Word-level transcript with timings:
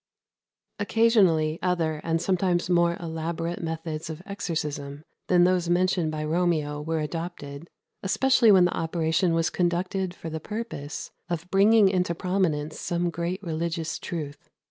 Occasionally 0.79 1.59
other, 1.61 2.01
and 2.03 2.19
sometimes 2.19 2.71
more 2.71 2.97
elaborate, 2.99 3.61
methods 3.61 4.09
of 4.09 4.23
exorcism 4.25 5.03
than 5.27 5.43
those 5.43 5.69
mentioned 5.69 6.11
by 6.11 6.23
Romeo 6.25 6.81
were 6.81 6.97
adopted, 6.99 7.69
especially 8.01 8.51
when 8.51 8.65
the 8.65 8.75
operation 8.75 9.35
was 9.35 9.51
conducted 9.51 10.15
for 10.15 10.31
the 10.31 10.39
purpose 10.39 11.11
of 11.29 11.47
bringing 11.51 11.87
into 11.87 12.15
prominence 12.15 12.79
some 12.79 13.11
great 13.11 13.43
religious 13.43 13.99
truth. 13.99 14.49